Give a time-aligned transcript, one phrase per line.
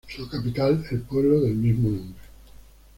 [0.15, 2.23] Su capital, el pueblo del mismo nombre.